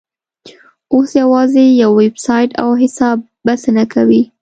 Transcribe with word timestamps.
اوس 0.93 1.09
یوازې 1.21 1.63
یو 1.81 1.91
ویبسایټ 2.01 2.49
او 2.63 2.69
حساب 2.81 3.17
بسنه 3.45 3.83
کوي. 3.93 4.21